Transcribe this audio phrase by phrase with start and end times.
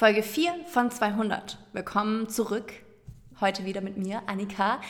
[0.00, 1.58] Folge 4 von 200.
[1.74, 2.72] Willkommen zurück.
[3.38, 4.80] Heute wieder mit mir, Annika.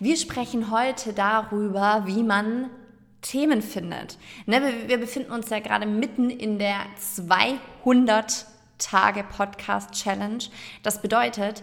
[0.00, 2.70] Wir sprechen heute darüber, wie man
[3.22, 4.18] Themen findet.
[4.46, 8.44] Ne, wir, wir befinden uns ja gerade mitten in der 200
[8.78, 10.42] Tage Podcast Challenge.
[10.82, 11.62] Das bedeutet,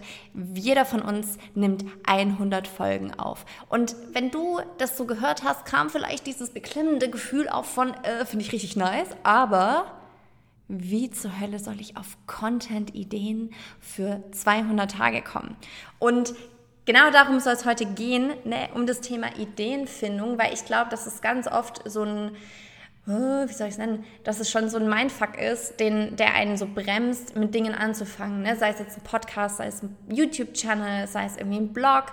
[0.54, 3.44] jeder von uns nimmt 100 Folgen auf.
[3.68, 8.24] Und wenn du das so gehört hast, kam vielleicht dieses beklemmende Gefühl auch von, äh,
[8.24, 10.03] finde ich richtig nice, aber
[10.68, 15.56] wie zur Hölle soll ich auf Content-Ideen für 200 Tage kommen?
[15.98, 16.34] Und
[16.86, 21.06] genau darum soll es heute gehen, ne, um das Thema Ideenfindung, weil ich glaube, dass
[21.06, 22.30] es ganz oft so ein,
[23.06, 26.34] oh, wie soll ich es nennen, dass es schon so ein Mindfuck ist, den, der
[26.34, 28.40] einen so bremst, mit Dingen anzufangen.
[28.40, 28.56] Ne?
[28.56, 32.04] Sei es jetzt ein Podcast, sei es ein YouTube-Channel, sei es irgendwie ein Blog,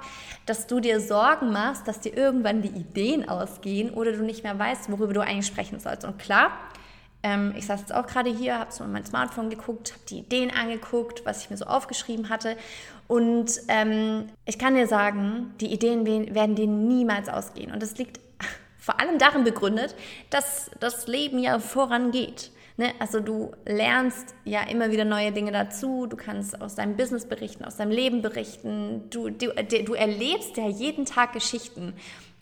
[0.45, 4.59] dass du dir Sorgen machst, dass dir irgendwann die Ideen ausgehen oder du nicht mehr
[4.59, 6.03] weißt, worüber du eigentlich sprechen sollst.
[6.03, 6.51] Und klar,
[7.23, 10.19] ähm, ich saß jetzt auch gerade hier, habe so in mein Smartphone geguckt, habe die
[10.19, 12.57] Ideen angeguckt, was ich mir so aufgeschrieben hatte.
[13.07, 17.71] Und ähm, ich kann dir sagen, die Ideen werden dir niemals ausgehen.
[17.71, 18.19] Und das liegt
[18.77, 19.95] vor allem darin begründet,
[20.29, 22.51] dass das Leben ja vorangeht.
[22.77, 22.93] Ne?
[22.99, 27.65] Also du lernst ja immer wieder neue Dinge dazu, du kannst aus deinem Business berichten,
[27.65, 31.93] aus deinem Leben berichten, du, du, du erlebst ja jeden Tag Geschichten.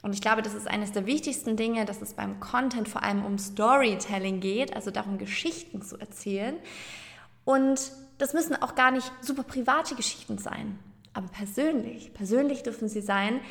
[0.01, 3.25] Und ich glaube, das ist eines der wichtigsten Dinge, dass es beim Content vor allem
[3.25, 6.55] um Storytelling geht, also darum, Geschichten zu erzählen.
[7.43, 10.79] Und das müssen auch gar nicht super private Geschichten sein,
[11.13, 12.13] aber persönlich.
[12.13, 13.41] Persönlich dürfen sie sein,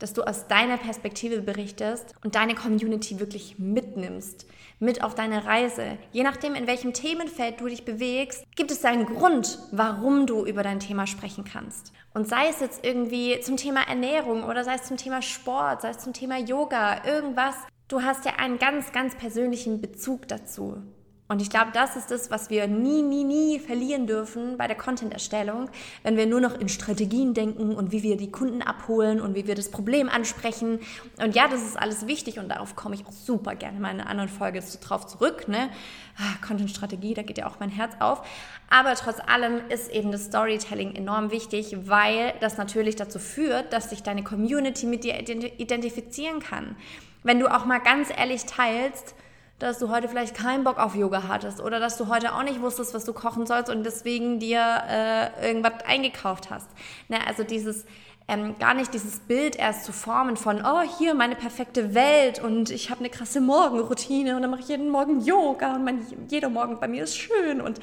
[0.00, 4.46] dass du aus deiner Perspektive berichtest und deine Community wirklich mitnimmst,
[4.80, 5.98] mit auf deine Reise.
[6.10, 10.62] Je nachdem, in welchem Themenfeld du dich bewegst, gibt es einen Grund, warum du über
[10.62, 11.92] dein Thema sprechen kannst.
[12.12, 15.90] Und sei es jetzt irgendwie zum Thema Ernährung oder sei es zum Thema Sport, sei
[15.90, 17.54] es zum Thema Yoga, irgendwas,
[17.88, 20.82] du hast ja einen ganz, ganz persönlichen Bezug dazu.
[21.30, 24.76] Und ich glaube, das ist das, was wir nie, nie, nie verlieren dürfen bei der
[24.76, 25.70] Content-Erstellung,
[26.02, 29.46] wenn wir nur noch in Strategien denken und wie wir die Kunden abholen und wie
[29.46, 30.80] wir das Problem ansprechen.
[31.22, 34.00] Und ja, das ist alles wichtig und darauf komme ich auch super gerne mal in
[34.00, 35.46] einer anderen Folge drauf zurück.
[35.46, 35.70] Ne?
[36.18, 38.26] Ah, Content-Strategie, da geht ja auch mein Herz auf.
[38.68, 43.90] Aber trotz allem ist eben das Storytelling enorm wichtig, weil das natürlich dazu führt, dass
[43.90, 46.74] sich deine Community mit dir identifizieren kann.
[47.22, 49.14] Wenn du auch mal ganz ehrlich teilst,
[49.60, 52.60] dass du heute vielleicht keinen Bock auf Yoga hattest oder dass du heute auch nicht
[52.60, 56.68] wusstest, was du kochen sollst und deswegen dir äh, irgendwas eingekauft hast.
[57.08, 57.84] Ne, also dieses
[58.26, 62.70] ähm, gar nicht dieses Bild erst zu formen von, oh, hier meine perfekte Welt und
[62.70, 66.48] ich habe eine krasse Morgenroutine und dann mache ich jeden Morgen Yoga und mein, jeder
[66.48, 67.80] Morgen bei mir ist schön und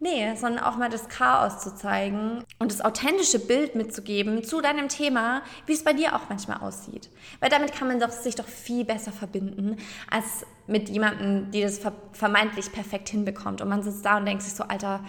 [0.00, 4.88] Nee, sondern auch mal das Chaos zu zeigen und das authentische Bild mitzugeben zu deinem
[4.88, 7.10] Thema, wie es bei dir auch manchmal aussieht.
[7.40, 9.76] Weil damit kann man doch, sich doch viel besser verbinden,
[10.08, 11.80] als mit jemandem, die das
[12.12, 13.60] vermeintlich perfekt hinbekommt.
[13.60, 15.00] Und man sitzt da und denkt sich so, Alter,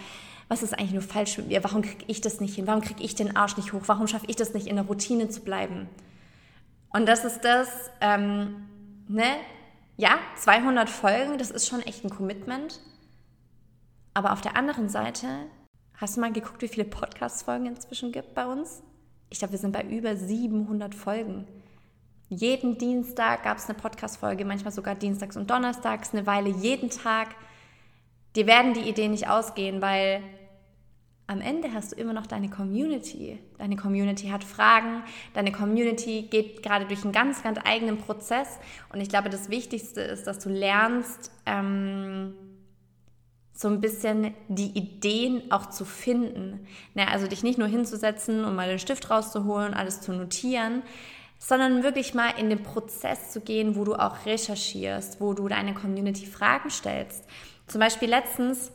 [0.48, 1.62] was ist eigentlich nur falsch mit mir?
[1.62, 2.66] Warum kriege ich das nicht hin?
[2.66, 3.82] Warum kriege ich den Arsch nicht hoch?
[3.86, 5.88] Warum schaffe ich das nicht, in der Routine zu bleiben?
[6.92, 7.68] Und das ist das,
[8.00, 8.66] ähm,
[9.06, 9.36] ne?
[9.96, 12.80] Ja, 200 Folgen, das ist schon echt ein Commitment.
[14.14, 15.28] Aber auf der anderen Seite,
[15.96, 18.82] hast du mal geguckt, wie viele Podcast-Folgen inzwischen gibt bei uns?
[19.30, 21.46] Ich glaube, wir sind bei über 700 Folgen.
[22.28, 27.28] Jeden Dienstag gab es eine Podcast-Folge, manchmal sogar dienstags und donnerstags, eine Weile jeden Tag.
[28.36, 30.22] Dir werden die Ideen nicht ausgehen, weil
[31.26, 33.38] am Ende hast du immer noch deine Community.
[33.58, 35.04] Deine Community hat Fragen,
[35.34, 38.58] deine Community geht gerade durch einen ganz, ganz eigenen Prozess.
[38.92, 42.34] Und ich glaube, das Wichtigste ist, dass du lernst, ähm,
[43.60, 46.66] so ein bisschen die Ideen auch zu finden.
[46.94, 50.82] Ne, also dich nicht nur hinzusetzen und mal den Stift rauszuholen, alles zu notieren,
[51.38, 55.74] sondern wirklich mal in den Prozess zu gehen, wo du auch recherchierst, wo du deine
[55.74, 57.26] Community Fragen stellst.
[57.66, 58.72] Zum Beispiel letztens,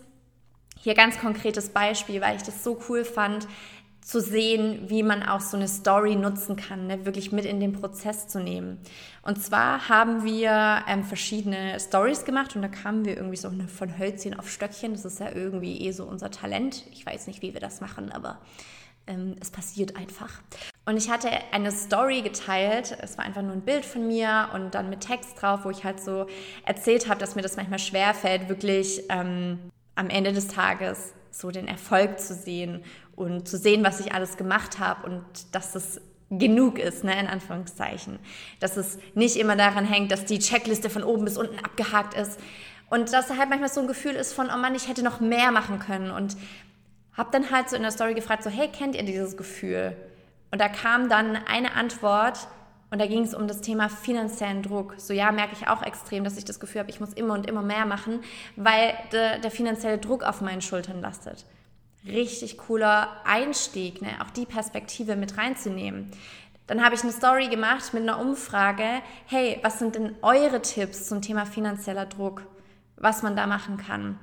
[0.80, 3.48] hier ganz konkretes Beispiel, weil ich das so cool fand,
[4.06, 7.06] zu sehen, wie man auch so eine Story nutzen kann, ne?
[7.06, 8.78] wirklich mit in den Prozess zu nehmen.
[9.24, 13.98] Und zwar haben wir ähm, verschiedene Stories gemacht und da kamen wir irgendwie so von
[13.98, 14.94] Hölzchen auf Stöckchen.
[14.94, 16.84] Das ist ja irgendwie eh so unser Talent.
[16.92, 18.38] Ich weiß nicht, wie wir das machen, aber
[19.08, 20.30] ähm, es passiert einfach.
[20.86, 22.96] Und ich hatte eine Story geteilt.
[23.02, 25.84] Es war einfach nur ein Bild von mir und dann mit Text drauf, wo ich
[25.84, 26.28] halt so
[26.64, 31.68] erzählt habe, dass mir das manchmal schwerfällt, wirklich ähm, am Ende des Tages so den
[31.68, 32.84] Erfolg zu sehen
[33.16, 37.28] und zu sehen, was ich alles gemacht habe und dass das genug ist, ne, in
[37.28, 38.20] Anführungszeichen.
[38.60, 42.40] Dass es nicht immer daran hängt, dass die Checkliste von oben bis unten abgehakt ist.
[42.90, 45.20] Und dass da halt manchmal so ein Gefühl ist von, oh Mann, ich hätte noch
[45.20, 46.12] mehr machen können.
[46.12, 46.36] Und
[47.14, 49.96] habe dann halt so in der Story gefragt, so, hey, kennt ihr dieses Gefühl?
[50.52, 52.48] Und da kam dann eine Antwort,
[52.92, 54.96] und da ging es um das Thema finanziellen Druck.
[54.98, 57.46] So ja, merke ich auch extrem, dass ich das Gefühl habe, ich muss immer und
[57.46, 58.22] immer mehr machen,
[58.56, 61.46] weil de, der finanzielle Druck auf meinen Schultern lastet.
[62.06, 64.10] Richtig cooler Einstieg, ne?
[64.22, 66.12] auch die Perspektive mit reinzunehmen.
[66.68, 69.02] Dann habe ich eine Story gemacht mit einer Umfrage.
[69.28, 72.48] Hey, was sind denn eure Tipps zum Thema finanzieller Druck?
[72.98, 74.20] Was man da machen kann?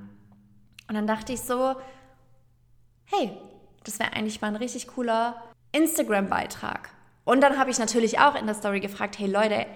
[0.88, 1.76] Und dann dachte ich so,
[3.04, 3.32] hey,
[3.84, 5.42] das wäre eigentlich mal ein richtig cooler
[5.72, 6.90] Instagram-Beitrag.
[7.24, 9.66] Und dann habe ich natürlich auch in der Story gefragt, hey Leute,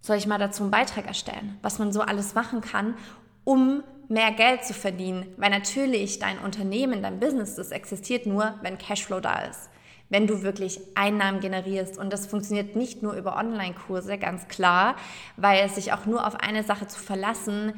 [0.00, 2.94] soll ich mal dazu einen Beitrag erstellen, was man so alles machen kann,
[3.44, 5.26] um mehr Geld zu verdienen?
[5.36, 9.70] Weil natürlich dein Unternehmen, dein Business, das existiert nur, wenn Cashflow da ist.
[10.08, 11.96] Wenn du wirklich Einnahmen generierst.
[11.96, 14.96] Und das funktioniert nicht nur über Online-Kurse, ganz klar,
[15.36, 17.74] weil sich auch nur auf eine Sache zu verlassen,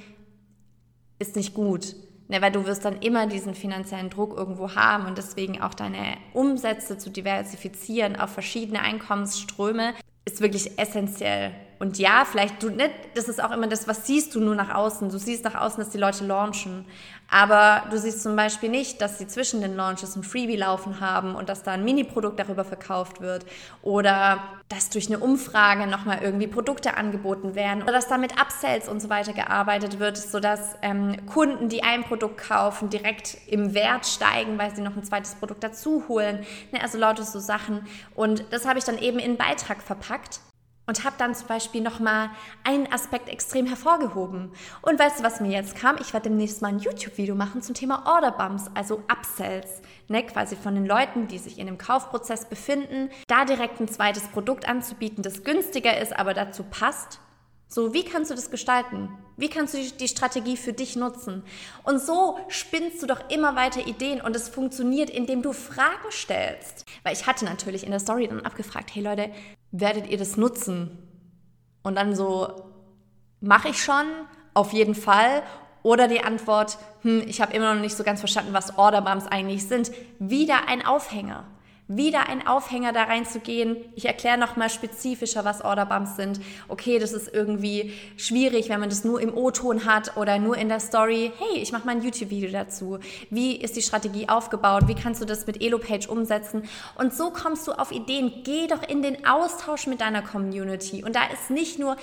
[1.18, 1.94] ist nicht gut.
[2.28, 6.16] Ne, weil du wirst dann immer diesen finanziellen Druck irgendwo haben und deswegen auch deine
[6.32, 9.92] Umsätze zu diversifizieren auf verschiedene Einkommensströme
[10.24, 11.52] ist wirklich essentiell.
[11.82, 14.72] Und ja, vielleicht du nicht, das ist auch immer das, was siehst du nur nach
[14.72, 15.08] außen.
[15.08, 16.84] Du siehst nach außen, dass die Leute launchen.
[17.28, 21.34] Aber du siehst zum Beispiel nicht, dass sie zwischen den Launches ein Freebie laufen haben
[21.34, 23.44] und dass da ein Mini-Produkt darüber verkauft wird.
[23.82, 27.82] Oder dass durch eine Umfrage nochmal irgendwie Produkte angeboten werden.
[27.82, 32.04] Oder dass da mit Upsells und so weiter gearbeitet wird, sodass ähm, Kunden, die ein
[32.04, 36.46] Produkt kaufen, direkt im Wert steigen, weil sie noch ein zweites Produkt dazu holen.
[36.70, 37.88] Ne, also lauter so Sachen.
[38.14, 40.38] Und das habe ich dann eben in Beitrag verpackt
[40.86, 42.30] und habe dann zum Beispiel nochmal
[42.64, 44.52] einen Aspekt extrem hervorgehoben.
[44.82, 45.96] Und weißt du, was mir jetzt kam?
[46.00, 50.56] Ich werde demnächst mal ein YouTube-Video machen zum Thema Order Bumps, also Upsells, ne, quasi
[50.56, 55.22] von den Leuten, die sich in dem Kaufprozess befinden, da direkt ein zweites Produkt anzubieten,
[55.22, 57.20] das günstiger ist, aber dazu passt.
[57.74, 59.08] So, wie kannst du das gestalten?
[59.38, 61.42] Wie kannst du die Strategie für dich nutzen?
[61.84, 66.84] Und so spinnst du doch immer weiter Ideen und es funktioniert, indem du Fragen stellst.
[67.02, 69.30] Weil ich hatte natürlich in der Story dann abgefragt, hey Leute,
[69.70, 70.98] werdet ihr das nutzen?
[71.82, 72.62] Und dann so,
[73.40, 74.04] mache ich schon,
[74.52, 75.42] auf jeden Fall.
[75.82, 79.66] Oder die Antwort, hm, ich habe immer noch nicht so ganz verstanden, was Orderbumps eigentlich
[79.66, 79.90] sind.
[80.18, 81.46] Wieder ein Aufhänger
[81.96, 83.76] wieder ein Aufhänger da reinzugehen.
[83.94, 86.40] Ich erkläre nochmal spezifischer, was Orderbumps sind.
[86.68, 90.68] Okay, das ist irgendwie schwierig, wenn man das nur im O-Ton hat oder nur in
[90.68, 91.32] der Story.
[91.38, 92.98] Hey, ich mache mal ein YouTube-Video dazu.
[93.30, 94.88] Wie ist die Strategie aufgebaut?
[94.88, 96.62] Wie kannst du das mit Elopage umsetzen?
[96.96, 98.42] Und so kommst du auf Ideen.
[98.44, 101.04] Geh doch in den Austausch mit deiner Community.
[101.04, 101.96] Und da ist nicht nur,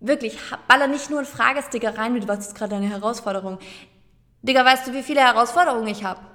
[0.00, 0.36] wirklich,
[0.68, 3.58] baller nicht nur ein Fragesticker rein mit, was ist gerade deine Herausforderung?
[4.42, 6.31] Digga, weißt du, wie viele Herausforderungen ich habe?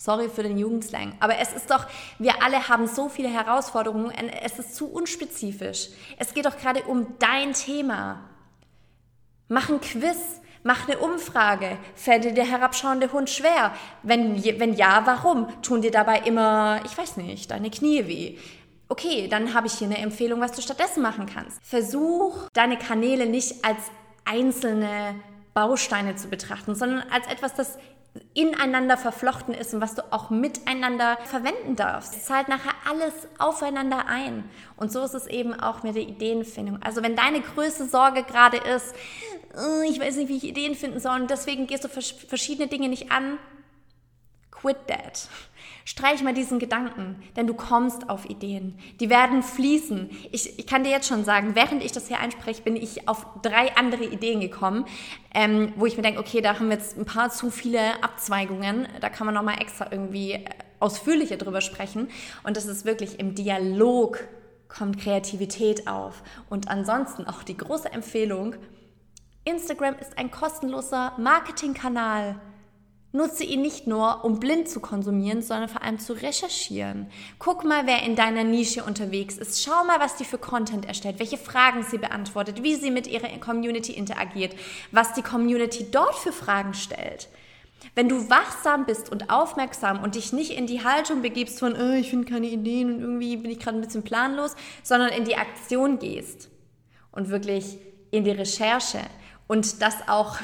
[0.00, 1.12] Sorry für den Jugendslang.
[1.20, 1.86] Aber es ist doch,
[2.18, 4.10] wir alle haben so viele Herausforderungen.
[4.42, 5.88] Es ist zu unspezifisch.
[6.16, 8.22] Es geht doch gerade um dein Thema.
[9.48, 10.40] Mach ein Quiz.
[10.62, 11.76] Mach eine Umfrage.
[11.94, 13.74] Fällt dir der herabschauende Hund schwer?
[14.02, 15.48] Wenn, wenn ja, warum?
[15.60, 18.38] Tun dir dabei immer, ich weiß nicht, deine Knie weh?
[18.88, 21.62] Okay, dann habe ich hier eine Empfehlung, was du stattdessen machen kannst.
[21.62, 23.80] Versuch, deine Kanäle nicht als
[24.24, 25.14] einzelne
[25.52, 27.76] Bausteine zu betrachten, sondern als etwas, das
[28.34, 32.16] ineinander verflochten ist und was du auch miteinander verwenden darfst.
[32.16, 34.48] Es zahlt nachher alles aufeinander ein.
[34.76, 36.82] Und so ist es eben auch mit der Ideenfindung.
[36.82, 38.94] Also wenn deine größte Sorge gerade ist,
[39.88, 43.10] ich weiß nicht, wie ich Ideen finden soll und deswegen gehst du verschiedene Dinge nicht
[43.10, 43.38] an,
[44.50, 45.28] quit that.
[45.90, 48.78] Streich mal diesen Gedanken, denn du kommst auf Ideen.
[49.00, 50.08] Die werden fließen.
[50.30, 53.26] Ich, ich kann dir jetzt schon sagen, während ich das hier einspreche, bin ich auf
[53.42, 54.84] drei andere Ideen gekommen,
[55.34, 58.86] ähm, wo ich mir denke, okay, da haben wir jetzt ein paar zu viele Abzweigungen.
[59.00, 60.44] Da kann man nochmal extra irgendwie äh,
[60.78, 62.06] ausführlicher drüber sprechen.
[62.44, 64.28] Und das ist wirklich im Dialog
[64.68, 66.22] kommt Kreativität auf.
[66.48, 68.54] Und ansonsten auch die große Empfehlung,
[69.42, 72.40] Instagram ist ein kostenloser Marketingkanal.
[73.12, 77.10] Nutze ihn nicht nur, um blind zu konsumieren, sondern vor allem zu recherchieren.
[77.40, 79.64] Guck mal, wer in deiner Nische unterwegs ist.
[79.64, 83.28] Schau mal, was die für Content erstellt, welche Fragen sie beantwortet, wie sie mit ihrer
[83.38, 84.54] Community interagiert,
[84.92, 87.28] was die Community dort für Fragen stellt.
[87.96, 91.94] Wenn du wachsam bist und aufmerksam und dich nicht in die Haltung begibst von, oh,
[91.94, 95.36] ich finde keine Ideen und irgendwie bin ich gerade ein bisschen planlos, sondern in die
[95.36, 96.48] Aktion gehst
[97.10, 97.78] und wirklich
[98.12, 99.00] in die Recherche,
[99.50, 100.36] und das auch,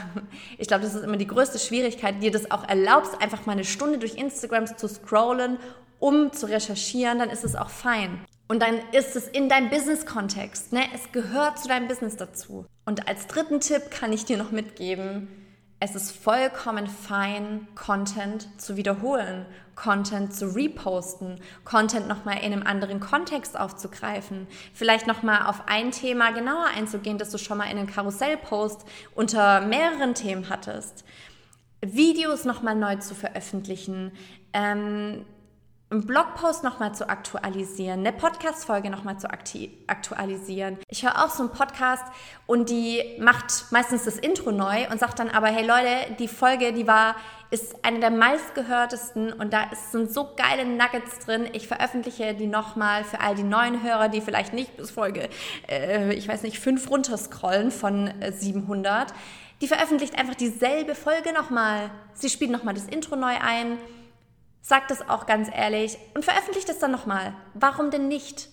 [0.59, 3.65] ich glaube, das ist immer die größte Schwierigkeit, dir das auch erlaubst, einfach mal eine
[3.65, 5.59] Stunde durch Instagram zu scrollen,
[6.01, 8.19] um zu recherchieren, dann ist es auch fein.
[8.49, 10.73] Und dann ist es in deinem Business-Kontext.
[10.73, 10.81] Ne?
[10.93, 12.67] Es gehört zu deinem Business dazu.
[12.85, 15.46] Und als dritten Tipp kann ich dir noch mitgeben,
[15.79, 22.99] es ist vollkommen fein, Content zu wiederholen, Content zu reposten, Content nochmal in einem anderen
[22.99, 27.87] Kontext aufzugreifen, vielleicht nochmal auf ein Thema genauer einzugehen, das du schon mal in einem
[27.87, 31.05] Karussellpost unter mehreren Themen hattest.
[31.83, 34.13] Videos nochmal neu zu veröffentlichen,
[34.55, 35.27] ähm,
[35.89, 40.79] einen Blogpost nochmal zu aktualisieren, eine Podcast-Folge nochmal zu aktualisieren.
[40.89, 42.05] Ich höre auch so einen Podcast
[42.47, 46.73] und die macht meistens das Intro neu und sagt dann aber, hey Leute, die Folge,
[46.73, 47.15] die war
[47.51, 51.49] ist eine der meistgehörtesten und da sind so geile Nuggets drin.
[51.53, 55.29] Ich veröffentliche die nochmal für all die neuen Hörer, die vielleicht nicht bis Folge,
[55.69, 59.15] äh, ich weiß nicht, fünf runterscrollen von äh, 700.
[59.61, 61.91] Die veröffentlicht einfach dieselbe Folge nochmal.
[62.15, 63.79] Sie spielt nochmal das Intro neu ein,
[64.67, 67.35] sagt es auch ganz ehrlich und veröffentlicht es dann nochmal.
[67.55, 68.49] Warum denn nicht?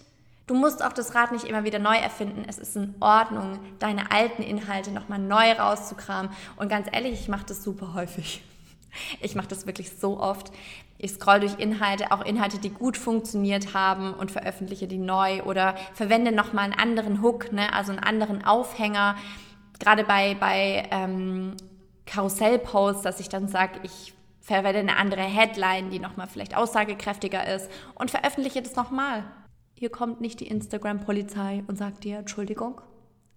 [0.46, 2.46] Du musst auch das Rad nicht immer wieder neu erfinden.
[2.48, 6.32] Es ist in Ordnung, deine alten Inhalte nochmal neu rauszukramen.
[6.56, 8.44] Und ganz ehrlich, ich mache das super häufig.
[9.22, 10.52] Ich mache das wirklich so oft.
[11.00, 15.74] Ich scroll durch Inhalte, auch Inhalte, die gut funktioniert haben und veröffentliche die neu oder
[15.96, 19.16] verwende nochmal einen anderen Hook, ne, also einen anderen Aufhänger.
[19.80, 21.56] Gerade bei, bei ähm,
[22.06, 24.14] Karussellposts, dass ich dann sage, ich
[24.44, 29.24] verwende eine andere Headline, die nochmal vielleicht aussagekräftiger ist und veröffentliche das nochmal.
[29.74, 32.82] Hier kommt nicht die Instagram-Polizei und sagt dir, Entschuldigung,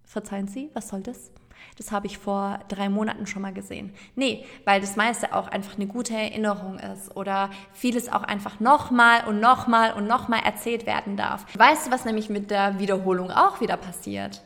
[0.03, 1.31] verzeihen Sie, was soll das?
[1.77, 3.93] Das habe ich vor drei Monaten schon mal gesehen.
[4.15, 9.25] Nee, weil das meiste auch einfach eine gute Erinnerung ist oder vieles auch einfach nochmal
[9.27, 11.45] und nochmal und nochmal erzählt werden darf.
[11.57, 14.43] Weißt du, was nämlich mit der Wiederholung auch wieder passiert?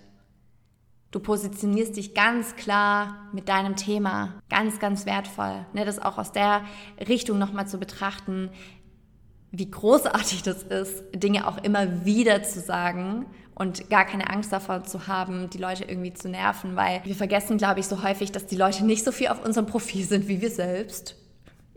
[1.12, 5.66] Du positionierst dich ganz klar mit deinem Thema, ganz, ganz wertvoll.
[5.74, 6.64] Ne, das auch aus der
[7.06, 8.50] Richtung nochmal zu betrachten,
[9.52, 14.86] wie großartig das ist, Dinge auch immer wieder zu sagen und gar keine Angst davor
[14.86, 18.46] zu haben, die Leute irgendwie zu nerven, weil wir vergessen, glaube ich, so häufig, dass
[18.46, 21.18] die Leute nicht so viel auf unserem Profil sind wie wir selbst.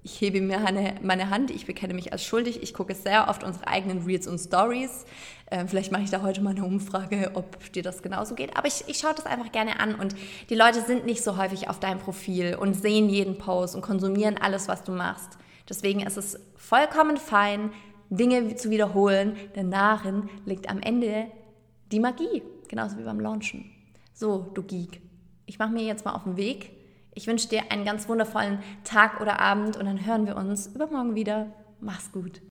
[0.06, 3.42] Ich hebe mir meine, meine Hand, ich bekenne mich als schuldig, ich gucke sehr oft
[3.42, 5.06] unsere eigenen Reels und Stories.
[5.50, 8.54] Ähm, vielleicht mache ich da heute mal eine Umfrage, ob dir das genauso geht.
[8.54, 10.14] Aber ich, ich schaue das einfach gerne an und
[10.50, 14.36] die Leute sind nicht so häufig auf deinem Profil und sehen jeden Post und konsumieren
[14.36, 15.38] alles, was du machst.
[15.70, 17.72] Deswegen ist es vollkommen fein,
[18.10, 21.28] Dinge zu wiederholen, denn darin liegt am Ende
[21.92, 23.70] die Magie, genauso wie beim Launchen.
[24.12, 25.00] So, du Geek,
[25.46, 26.72] ich mache mir jetzt mal auf den Weg.
[27.14, 31.14] Ich wünsche dir einen ganz wundervollen Tag oder Abend und dann hören wir uns übermorgen
[31.14, 31.52] wieder.
[31.80, 32.42] Mach's gut.